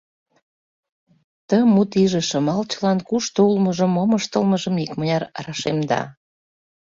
Ты 1.47 1.57
мут 1.73 1.91
иже 2.03 2.21
Шымалчылан 2.29 2.99
кушто 3.07 3.39
улмыжым, 3.49 3.91
мом 3.95 4.11
ыштылмыжым 4.19 4.75
икмыняр 4.83 5.23
рашемда. 5.45 6.01